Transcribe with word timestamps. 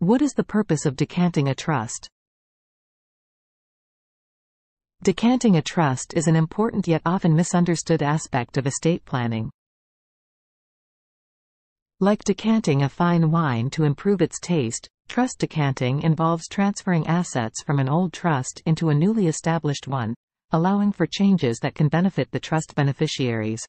What 0.00 0.22
is 0.22 0.32
the 0.32 0.44
purpose 0.44 0.86
of 0.86 0.96
decanting 0.96 1.48
a 1.48 1.54
trust? 1.54 2.08
Decanting 5.02 5.56
a 5.56 5.62
trust 5.62 6.14
is 6.14 6.26
an 6.26 6.36
important 6.36 6.88
yet 6.88 7.02
often 7.04 7.36
misunderstood 7.36 8.02
aspect 8.02 8.56
of 8.56 8.66
estate 8.66 9.04
planning. 9.04 9.50
Like 12.00 12.24
decanting 12.24 12.82
a 12.82 12.88
fine 12.88 13.30
wine 13.30 13.68
to 13.72 13.84
improve 13.84 14.22
its 14.22 14.40
taste, 14.40 14.88
trust 15.06 15.38
decanting 15.38 16.00
involves 16.00 16.48
transferring 16.48 17.06
assets 17.06 17.62
from 17.62 17.78
an 17.78 17.90
old 17.90 18.14
trust 18.14 18.62
into 18.64 18.88
a 18.88 18.94
newly 18.94 19.26
established 19.26 19.86
one, 19.86 20.14
allowing 20.50 20.92
for 20.92 21.06
changes 21.06 21.58
that 21.58 21.74
can 21.74 21.88
benefit 21.88 22.30
the 22.30 22.40
trust 22.40 22.74
beneficiaries. 22.74 23.66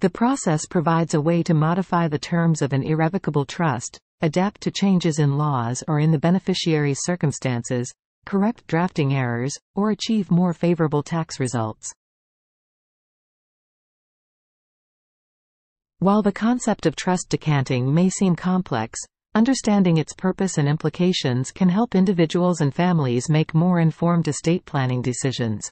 The 0.00 0.08
process 0.08 0.64
provides 0.64 1.12
a 1.12 1.20
way 1.20 1.42
to 1.42 1.52
modify 1.52 2.08
the 2.08 2.18
terms 2.18 2.62
of 2.62 2.72
an 2.72 2.82
irrevocable 2.82 3.44
trust, 3.44 3.98
adapt 4.22 4.62
to 4.62 4.70
changes 4.70 5.18
in 5.18 5.36
laws 5.36 5.84
or 5.86 6.00
in 6.00 6.10
the 6.10 6.18
beneficiary's 6.18 7.00
circumstances, 7.02 7.92
correct 8.24 8.66
drafting 8.66 9.12
errors, 9.12 9.52
or 9.74 9.90
achieve 9.90 10.30
more 10.30 10.54
favorable 10.54 11.02
tax 11.02 11.38
results. 11.38 11.92
While 15.98 16.22
the 16.22 16.32
concept 16.32 16.86
of 16.86 16.96
trust 16.96 17.26
decanting 17.28 17.92
may 17.92 18.08
seem 18.08 18.36
complex, 18.36 18.98
understanding 19.34 19.98
its 19.98 20.14
purpose 20.14 20.56
and 20.56 20.66
implications 20.66 21.52
can 21.52 21.68
help 21.68 21.94
individuals 21.94 22.62
and 22.62 22.74
families 22.74 23.28
make 23.28 23.52
more 23.52 23.80
informed 23.80 24.28
estate 24.28 24.64
planning 24.64 25.02
decisions. 25.02 25.70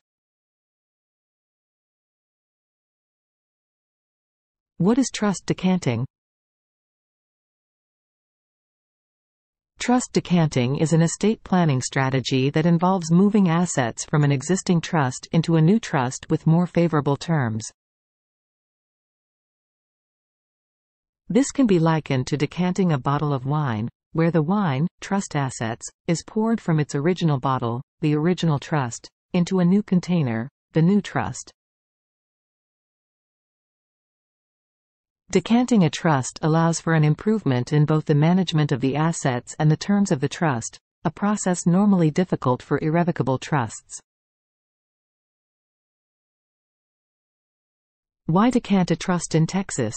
What 4.80 4.96
is 4.96 5.10
trust 5.12 5.44
decanting? 5.44 6.06
Trust 9.80 10.10
decanting 10.12 10.76
is 10.76 10.92
an 10.92 11.02
estate 11.02 11.42
planning 11.42 11.82
strategy 11.82 12.48
that 12.50 12.64
involves 12.64 13.10
moving 13.10 13.48
assets 13.48 14.04
from 14.04 14.22
an 14.22 14.30
existing 14.30 14.80
trust 14.80 15.26
into 15.32 15.56
a 15.56 15.60
new 15.60 15.80
trust 15.80 16.30
with 16.30 16.46
more 16.46 16.68
favorable 16.68 17.16
terms. 17.16 17.68
This 21.28 21.50
can 21.50 21.66
be 21.66 21.80
likened 21.80 22.28
to 22.28 22.36
decanting 22.36 22.92
a 22.92 22.98
bottle 23.00 23.32
of 23.32 23.46
wine, 23.46 23.88
where 24.12 24.30
the 24.30 24.42
wine, 24.42 24.86
trust 25.00 25.34
assets, 25.34 25.90
is 26.06 26.22
poured 26.24 26.60
from 26.60 26.78
its 26.78 26.94
original 26.94 27.40
bottle, 27.40 27.82
the 28.00 28.14
original 28.14 28.60
trust, 28.60 29.08
into 29.32 29.58
a 29.58 29.64
new 29.64 29.82
container, 29.82 30.48
the 30.72 30.82
new 30.82 31.02
trust. 31.02 31.52
Decanting 35.30 35.84
a 35.84 35.90
trust 35.90 36.38
allows 36.40 36.80
for 36.80 36.94
an 36.94 37.04
improvement 37.04 37.70
in 37.70 37.84
both 37.84 38.06
the 38.06 38.14
management 38.14 38.72
of 38.72 38.80
the 38.80 38.96
assets 38.96 39.54
and 39.58 39.70
the 39.70 39.76
terms 39.76 40.10
of 40.10 40.20
the 40.20 40.28
trust, 40.28 40.80
a 41.04 41.10
process 41.10 41.66
normally 41.66 42.10
difficult 42.10 42.62
for 42.62 42.78
irrevocable 42.80 43.36
trusts. 43.36 44.00
Why 48.24 48.48
decant 48.48 48.90
a 48.90 48.96
trust 48.96 49.34
in 49.34 49.46
Texas? 49.46 49.94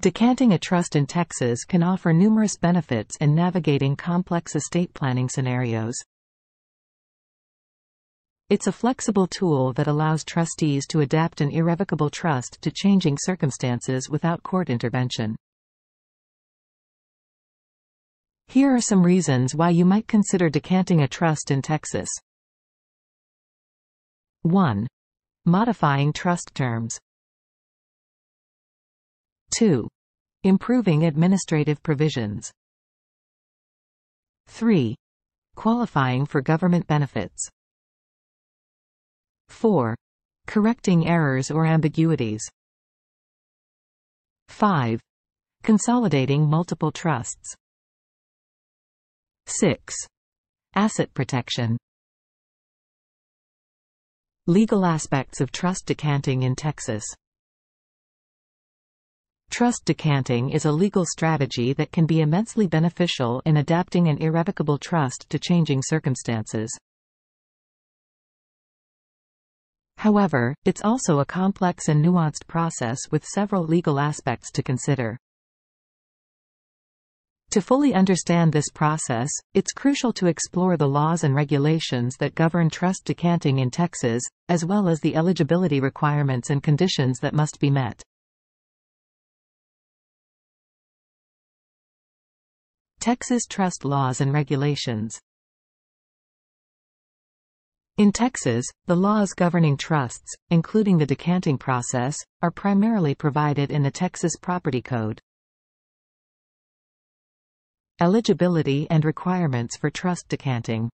Decanting 0.00 0.52
a 0.52 0.58
trust 0.58 0.94
in 0.94 1.04
Texas 1.04 1.64
can 1.64 1.82
offer 1.82 2.12
numerous 2.12 2.56
benefits 2.56 3.16
in 3.16 3.34
navigating 3.34 3.96
complex 3.96 4.54
estate 4.54 4.94
planning 4.94 5.28
scenarios. 5.28 5.96
It's 8.50 8.66
a 8.66 8.72
flexible 8.72 9.26
tool 9.26 9.74
that 9.74 9.88
allows 9.88 10.24
trustees 10.24 10.86
to 10.86 11.00
adapt 11.00 11.42
an 11.42 11.50
irrevocable 11.50 12.08
trust 12.08 12.56
to 12.62 12.70
changing 12.70 13.18
circumstances 13.20 14.08
without 14.08 14.42
court 14.42 14.70
intervention. 14.70 15.36
Here 18.46 18.74
are 18.74 18.80
some 18.80 19.02
reasons 19.02 19.54
why 19.54 19.68
you 19.68 19.84
might 19.84 20.08
consider 20.08 20.48
decanting 20.48 21.02
a 21.02 21.08
trust 21.08 21.50
in 21.50 21.60
Texas. 21.60 22.08
1. 24.40 24.86
Modifying 25.44 26.14
trust 26.14 26.54
terms. 26.54 26.98
2. 29.58 29.86
Improving 30.44 31.04
administrative 31.04 31.82
provisions. 31.82 32.50
3. 34.46 34.94
Qualifying 35.54 36.24
for 36.24 36.40
government 36.40 36.86
benefits. 36.86 37.50
4. 39.48 39.94
Correcting 40.46 41.06
errors 41.06 41.50
or 41.50 41.66
ambiguities. 41.66 42.42
5. 44.48 45.00
Consolidating 45.62 46.48
multiple 46.48 46.90
trusts. 46.90 47.54
6. 49.46 49.94
Asset 50.74 51.12
protection. 51.14 51.76
Legal 54.46 54.84
aspects 54.86 55.40
of 55.40 55.52
trust 55.52 55.86
decanting 55.86 56.42
in 56.42 56.54
Texas. 56.54 57.04
Trust 59.50 59.82
decanting 59.84 60.50
is 60.50 60.66
a 60.66 60.72
legal 60.72 61.04
strategy 61.04 61.72
that 61.72 61.92
can 61.92 62.06
be 62.06 62.20
immensely 62.20 62.66
beneficial 62.66 63.42
in 63.44 63.56
adapting 63.56 64.08
an 64.08 64.18
irrevocable 64.18 64.78
trust 64.78 65.28
to 65.30 65.38
changing 65.38 65.82
circumstances. 65.82 66.70
However, 69.98 70.54
it's 70.64 70.84
also 70.84 71.18
a 71.18 71.24
complex 71.24 71.88
and 71.88 72.04
nuanced 72.04 72.46
process 72.46 72.98
with 73.10 73.24
several 73.24 73.64
legal 73.64 73.98
aspects 73.98 74.52
to 74.52 74.62
consider. 74.62 75.18
To 77.50 77.60
fully 77.60 77.94
understand 77.94 78.52
this 78.52 78.70
process, 78.72 79.28
it's 79.54 79.72
crucial 79.72 80.12
to 80.12 80.28
explore 80.28 80.76
the 80.76 80.86
laws 80.86 81.24
and 81.24 81.34
regulations 81.34 82.14
that 82.20 82.36
govern 82.36 82.70
trust 82.70 83.06
decanting 83.06 83.58
in 83.58 83.72
Texas, 83.72 84.22
as 84.48 84.64
well 84.64 84.88
as 84.88 85.00
the 85.00 85.16
eligibility 85.16 85.80
requirements 85.80 86.50
and 86.50 86.62
conditions 86.62 87.18
that 87.18 87.34
must 87.34 87.58
be 87.58 87.68
met. 87.68 88.00
Texas 93.00 93.46
trust 93.46 93.84
laws 93.84 94.20
and 94.20 94.32
regulations 94.32 95.18
in 97.98 98.12
Texas, 98.12 98.64
the 98.86 98.94
laws 98.94 99.32
governing 99.34 99.76
trusts, 99.76 100.32
including 100.50 100.98
the 100.98 101.06
decanting 101.06 101.58
process, 101.58 102.16
are 102.42 102.52
primarily 102.52 103.12
provided 103.12 103.72
in 103.72 103.82
the 103.82 103.90
Texas 103.90 104.36
Property 104.40 104.80
Code. 104.80 105.20
Eligibility 108.00 108.86
and 108.88 109.04
requirements 109.04 109.76
for 109.76 109.90
trust 109.90 110.28
decanting 110.28 110.88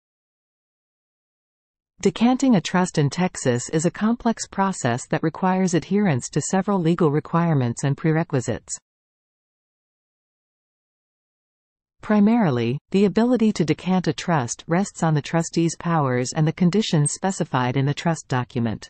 Decanting 2.03 2.57
a 2.57 2.61
trust 2.61 2.99
in 2.99 3.09
Texas 3.09 3.71
is 3.71 3.87
a 3.87 3.91
complex 3.91 4.47
process 4.47 5.07
that 5.09 5.23
requires 5.23 5.73
adherence 5.73 6.29
to 6.29 6.43
several 6.43 6.79
legal 6.79 7.11
requirements 7.11 7.83
and 7.83 7.97
prerequisites. 7.97 8.79
Primarily, 12.01 12.79
the 12.91 13.05
ability 13.05 13.53
to 13.53 13.65
decant 13.65 14.09
a 14.09 14.13
trust 14.13 14.65
rests 14.67 15.03
on 15.03 15.15
the 15.15 15.23
trustee's 15.23 15.77
powers 15.77 16.33
and 16.33 16.47
the 16.47 16.53
conditions 16.53 17.13
specified 17.13 17.77
in 17.77 17.85
the 17.87 17.95
trust 17.95 18.27
document. 18.29 18.89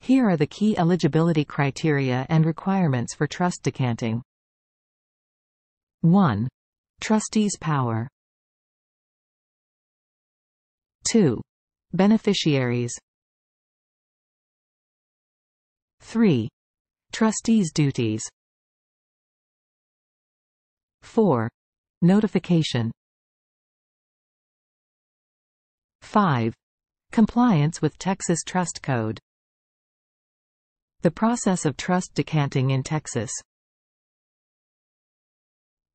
Here 0.00 0.28
are 0.28 0.36
the 0.36 0.48
key 0.48 0.76
eligibility 0.76 1.44
criteria 1.44 2.26
and 2.28 2.44
requirements 2.44 3.14
for 3.14 3.28
trust 3.28 3.62
decanting. 3.62 4.20
1. 6.00 6.48
Trustee's 7.00 7.56
power. 7.60 8.08
2. 11.08 11.40
Beneficiaries. 11.92 12.92
3. 16.00 16.48
Trustee's 17.12 17.70
duties. 17.72 18.24
4. 21.02 21.48
Notification 22.00 22.90
5. 26.00 26.54
Compliance 27.12 27.82
with 27.82 27.98
Texas 27.98 28.40
Trust 28.44 28.82
Code 28.82 29.18
The 31.02 31.10
process 31.10 31.64
of 31.64 31.76
trust 31.76 32.12
decanting 32.14 32.70
in 32.70 32.82
Texas 32.82 33.30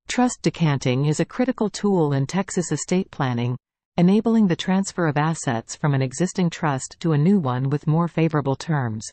Trust 0.08 0.42
decanting 0.42 1.06
is 1.06 1.20
a 1.20 1.26
critical 1.26 1.70
tool 1.70 2.14
in 2.14 2.26
Texas 2.26 2.72
estate 2.72 3.12
planning, 3.12 3.58
enabling 3.98 4.48
the 4.48 4.56
transfer 4.56 5.08
of 5.08 5.18
assets 5.18 5.76
from 5.76 5.94
an 5.94 6.02
existing 6.02 6.50
trust 6.50 6.98
to 7.00 7.14
a 7.14 7.18
new 7.18 7.40
one 7.40 7.70
with 7.70 7.88
more 7.88 8.08
favorable 8.08 8.56
terms. 8.56 9.06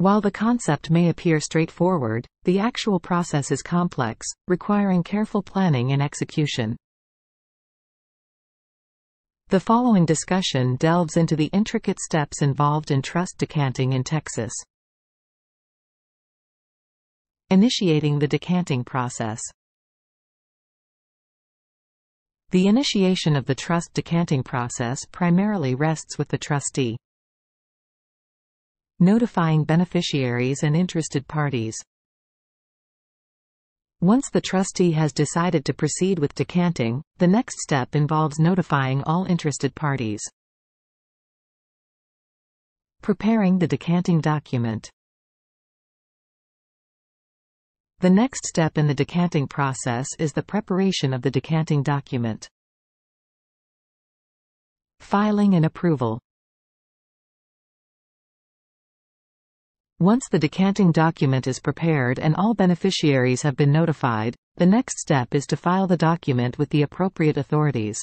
While 0.00 0.22
the 0.22 0.30
concept 0.30 0.90
may 0.90 1.10
appear 1.10 1.40
straightforward, 1.40 2.26
the 2.44 2.58
actual 2.58 2.98
process 2.98 3.50
is 3.50 3.60
complex, 3.60 4.26
requiring 4.48 5.02
careful 5.02 5.42
planning 5.42 5.92
and 5.92 6.00
execution. 6.00 6.74
The 9.48 9.60
following 9.60 10.06
discussion 10.06 10.76
delves 10.76 11.18
into 11.18 11.36
the 11.36 11.50
intricate 11.52 12.00
steps 12.00 12.40
involved 12.40 12.90
in 12.90 13.02
trust 13.02 13.36
decanting 13.36 13.92
in 13.92 14.02
Texas. 14.02 14.54
Initiating 17.50 18.20
the 18.20 18.28
decanting 18.28 18.84
process. 18.84 19.42
The 22.52 22.68
initiation 22.68 23.36
of 23.36 23.44
the 23.44 23.54
trust 23.54 23.92
decanting 23.92 24.44
process 24.44 25.04
primarily 25.12 25.74
rests 25.74 26.16
with 26.16 26.28
the 26.28 26.38
trustee. 26.38 26.96
Notifying 29.02 29.64
beneficiaries 29.64 30.62
and 30.62 30.76
interested 30.76 31.26
parties. 31.26 31.74
Once 34.02 34.28
the 34.28 34.42
trustee 34.42 34.92
has 34.92 35.10
decided 35.10 35.64
to 35.64 35.72
proceed 35.72 36.18
with 36.18 36.34
decanting, 36.34 37.02
the 37.16 37.26
next 37.26 37.60
step 37.60 37.96
involves 37.96 38.38
notifying 38.38 39.02
all 39.04 39.24
interested 39.24 39.74
parties. 39.74 40.20
Preparing 43.00 43.58
the 43.58 43.66
decanting 43.66 44.20
document. 44.20 44.90
The 48.00 48.10
next 48.10 48.46
step 48.46 48.76
in 48.76 48.86
the 48.86 48.94
decanting 48.94 49.46
process 49.46 50.08
is 50.18 50.34
the 50.34 50.42
preparation 50.42 51.14
of 51.14 51.22
the 51.22 51.30
decanting 51.30 51.82
document. 51.82 52.50
Filing 55.00 55.54
and 55.54 55.64
approval. 55.64 56.20
Once 60.00 60.30
the 60.30 60.38
decanting 60.38 60.90
document 60.90 61.46
is 61.46 61.60
prepared 61.60 62.18
and 62.18 62.34
all 62.36 62.54
beneficiaries 62.54 63.42
have 63.42 63.54
been 63.54 63.70
notified, 63.70 64.34
the 64.56 64.64
next 64.64 64.98
step 64.98 65.34
is 65.34 65.46
to 65.46 65.58
file 65.58 65.86
the 65.86 65.94
document 65.94 66.56
with 66.56 66.70
the 66.70 66.80
appropriate 66.80 67.36
authorities. 67.36 67.98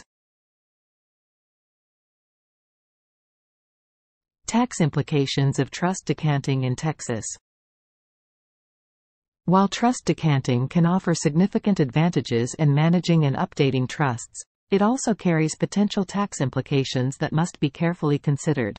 Tax 4.46 4.80
implications 4.80 5.58
of 5.58 5.72
trust 5.72 6.06
decanting 6.06 6.66
in 6.66 6.76
Texas 6.76 7.26
While 9.46 9.68
trust 9.68 10.06
decanting 10.06 10.68
can 10.68 10.86
offer 10.86 11.16
significant 11.16 11.80
advantages 11.80 12.54
in 12.60 12.76
managing 12.76 13.26
and 13.26 13.36
updating 13.36 13.90
trusts, 13.90 14.44
it 14.70 14.84
also 14.84 15.16
carries 15.16 15.56
potential 15.56 16.06
tax 16.06 16.42
implications 16.42 17.18
that 17.18 17.34
must 17.34 17.60
be 17.60 17.72
carefully 17.72 18.20
considered. 18.20 18.78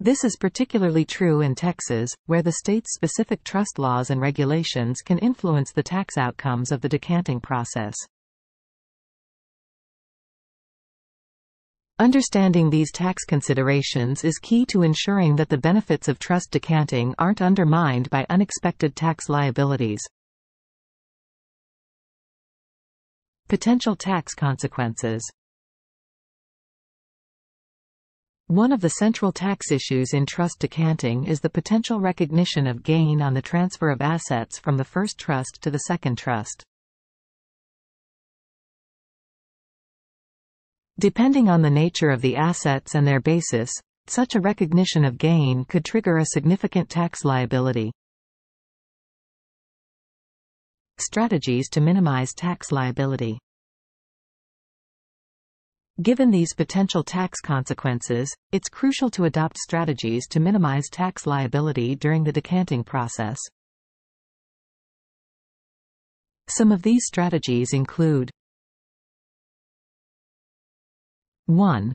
This 0.00 0.22
is 0.22 0.36
particularly 0.36 1.04
true 1.04 1.40
in 1.40 1.56
Texas, 1.56 2.14
where 2.26 2.42
the 2.42 2.52
state's 2.52 2.94
specific 2.94 3.42
trust 3.42 3.80
laws 3.80 4.10
and 4.10 4.20
regulations 4.20 5.00
can 5.00 5.18
influence 5.18 5.72
the 5.72 5.82
tax 5.82 6.16
outcomes 6.16 6.70
of 6.70 6.80
the 6.80 6.88
decanting 6.88 7.40
process. 7.40 7.96
Understanding 11.98 12.70
these 12.70 12.92
tax 12.92 13.24
considerations 13.24 14.22
is 14.22 14.38
key 14.38 14.64
to 14.66 14.82
ensuring 14.82 15.34
that 15.34 15.48
the 15.48 15.58
benefits 15.58 16.06
of 16.06 16.20
trust 16.20 16.52
decanting 16.52 17.12
aren't 17.18 17.42
undermined 17.42 18.08
by 18.08 18.24
unexpected 18.30 18.94
tax 18.94 19.28
liabilities. 19.28 20.00
Potential 23.48 23.96
tax 23.96 24.32
consequences 24.32 25.28
One 28.48 28.72
of 28.72 28.80
the 28.80 28.88
central 28.88 29.30
tax 29.30 29.70
issues 29.70 30.14
in 30.14 30.24
trust 30.24 30.58
decanting 30.58 31.26
is 31.26 31.38
the 31.38 31.50
potential 31.50 32.00
recognition 32.00 32.66
of 32.66 32.82
gain 32.82 33.20
on 33.20 33.34
the 33.34 33.42
transfer 33.42 33.90
of 33.90 34.00
assets 34.00 34.58
from 34.58 34.78
the 34.78 34.86
first 34.86 35.18
trust 35.18 35.58
to 35.60 35.70
the 35.70 35.80
second 35.80 36.16
trust. 36.16 36.64
Depending 40.98 41.50
on 41.50 41.60
the 41.60 41.68
nature 41.68 42.08
of 42.08 42.22
the 42.22 42.36
assets 42.36 42.94
and 42.94 43.06
their 43.06 43.20
basis, 43.20 43.70
such 44.06 44.34
a 44.34 44.40
recognition 44.40 45.04
of 45.04 45.18
gain 45.18 45.66
could 45.66 45.84
trigger 45.84 46.16
a 46.16 46.24
significant 46.24 46.88
tax 46.88 47.26
liability. 47.26 47.92
Strategies 50.98 51.68
to 51.68 51.82
minimize 51.82 52.32
tax 52.32 52.72
liability 52.72 53.38
Given 56.00 56.30
these 56.30 56.54
potential 56.54 57.02
tax 57.02 57.40
consequences, 57.40 58.32
it's 58.52 58.68
crucial 58.68 59.10
to 59.10 59.24
adopt 59.24 59.58
strategies 59.58 60.28
to 60.28 60.38
minimize 60.38 60.88
tax 60.88 61.26
liability 61.26 61.96
during 61.96 62.22
the 62.22 62.30
decanting 62.30 62.84
process. 62.84 63.36
Some 66.48 66.70
of 66.70 66.82
these 66.82 67.04
strategies 67.04 67.72
include 67.72 68.30
1. 71.46 71.92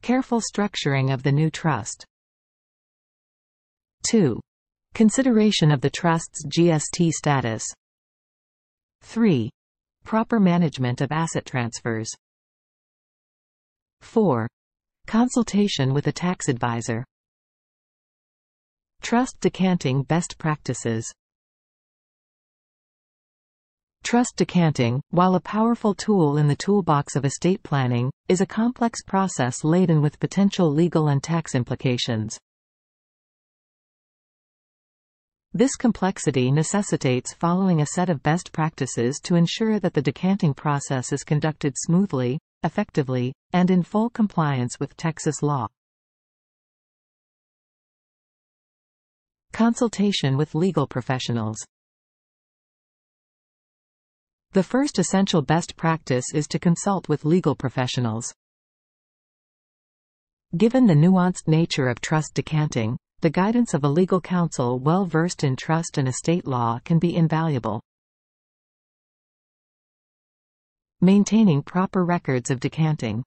Careful 0.00 0.40
structuring 0.40 1.12
of 1.12 1.22
the 1.22 1.32
new 1.32 1.50
trust. 1.50 2.06
2. 4.08 4.40
Consideration 4.94 5.70
of 5.70 5.82
the 5.82 5.90
trust's 5.90 6.46
GST 6.46 7.10
status. 7.10 7.66
3. 9.02 9.50
Proper 10.04 10.40
management 10.40 11.02
of 11.02 11.12
asset 11.12 11.44
transfers. 11.44 12.10
4. 14.02 14.48
Consultation 15.06 15.94
with 15.94 16.06
a 16.06 16.12
tax 16.12 16.48
advisor. 16.48 17.04
Trust 19.00 19.38
decanting 19.40 20.02
best 20.02 20.36
practices. 20.38 21.10
Trust 24.04 24.34
decanting, 24.36 25.00
while 25.10 25.34
a 25.34 25.40
powerful 25.40 25.94
tool 25.94 26.36
in 26.36 26.48
the 26.48 26.56
toolbox 26.56 27.16
of 27.16 27.24
estate 27.24 27.62
planning, 27.62 28.10
is 28.28 28.40
a 28.40 28.46
complex 28.46 29.02
process 29.02 29.64
laden 29.64 30.02
with 30.02 30.20
potential 30.20 30.70
legal 30.70 31.08
and 31.08 31.22
tax 31.22 31.54
implications. 31.54 32.38
This 35.54 35.76
complexity 35.76 36.50
necessitates 36.50 37.34
following 37.34 37.80
a 37.80 37.86
set 37.86 38.10
of 38.10 38.22
best 38.22 38.52
practices 38.52 39.20
to 39.24 39.36
ensure 39.36 39.78
that 39.80 39.94
the 39.94 40.02
decanting 40.02 40.54
process 40.54 41.12
is 41.12 41.24
conducted 41.24 41.74
smoothly, 41.76 42.38
effectively, 42.64 43.32
and 43.52 43.70
in 43.70 43.82
full 43.82 44.10
compliance 44.10 44.78
with 44.78 44.96
Texas 44.96 45.42
law. 45.42 45.68
Consultation 49.52 50.36
with 50.36 50.54
legal 50.54 50.86
professionals. 50.86 51.58
The 54.52 54.62
first 54.62 54.98
essential 54.98 55.42
best 55.42 55.76
practice 55.76 56.26
is 56.34 56.46
to 56.48 56.58
consult 56.58 57.08
with 57.08 57.24
legal 57.24 57.54
professionals. 57.54 58.32
Given 60.56 60.86
the 60.86 60.94
nuanced 60.94 61.48
nature 61.48 61.88
of 61.88 62.00
trust 62.02 62.34
decanting, 62.34 62.98
the 63.22 63.30
guidance 63.30 63.72
of 63.72 63.84
a 63.84 63.88
legal 63.88 64.20
counsel 64.20 64.78
well 64.78 65.06
versed 65.06 65.44
in 65.44 65.56
trust 65.56 65.96
and 65.96 66.06
estate 66.06 66.46
law 66.46 66.78
can 66.84 66.98
be 66.98 67.16
invaluable. 67.16 67.80
Maintaining 71.04 71.64
proper 71.64 72.04
records 72.04 72.48
of 72.48 72.60
decanting. 72.60 73.24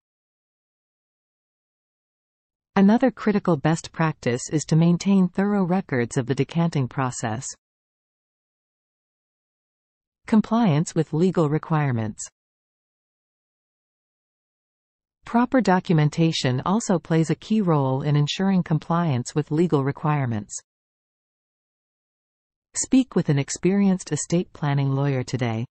Another 2.78 3.12
critical 3.12 3.58
best 3.58 3.92
practice 3.92 4.44
is 4.50 4.64
to 4.68 4.78
maintain 4.78 5.28
thorough 5.28 5.66
records 5.66 6.16
of 6.16 6.26
the 6.26 6.36
decanting 6.36 6.88
process. 6.88 7.46
Compliance 10.26 10.96
with 10.96 11.12
legal 11.12 11.50
requirements. 11.50 12.26
Proper 15.26 15.60
documentation 15.60 16.62
also 16.66 16.98
plays 16.98 17.30
a 17.30 17.36
key 17.36 17.60
role 17.60 18.04
in 18.04 18.16
ensuring 18.16 18.64
compliance 18.64 19.36
with 19.36 19.52
legal 19.52 19.84
requirements. 19.84 20.58
Speak 22.78 23.18
with 23.18 23.28
an 23.28 23.38
experienced 23.38 24.14
estate 24.14 24.54
planning 24.54 24.92
lawyer 24.92 25.24
today. 25.24 25.66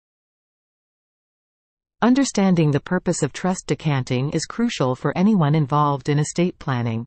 Understanding 2.04 2.72
the 2.72 2.82
purpose 2.82 3.24
of 3.24 3.32
trust 3.32 3.66
decanting 3.66 4.32
is 4.32 4.44
crucial 4.44 4.94
for 4.94 5.18
anyone 5.18 5.56
involved 5.56 6.10
in 6.10 6.20
estate 6.20 6.60
planning. 6.60 7.06